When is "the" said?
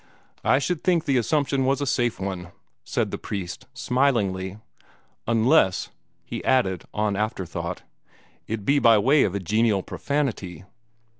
1.05-1.17, 3.11-3.19